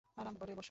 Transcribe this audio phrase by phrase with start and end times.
[0.17, 0.59] আরাম করে বসো।